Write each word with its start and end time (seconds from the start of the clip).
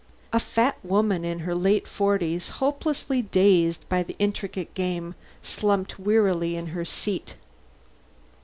A 0.33 0.39
fat 0.39 0.79
woman 0.83 1.23
in 1.23 1.41
her 1.41 1.55
late 1.55 1.87
forties, 1.87 2.49
hopelessly 2.57 3.21
dazed 3.21 3.87
by 3.87 4.01
the 4.01 4.15
intricate 4.17 4.73
game, 4.73 5.13
slumped 5.43 5.99
wearily 5.99 6.55
in 6.55 6.69
her 6.73 6.83
seat. 6.85 7.35